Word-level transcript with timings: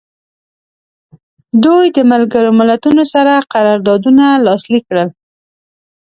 دوی 1.63 1.85
د 1.95 1.97
ملګرو 2.11 2.51
ملتونو 2.59 3.03
سره 3.13 3.33
قراردادونه 3.53 4.25
لاسلیک 4.45 4.83
کړل. 4.89 5.09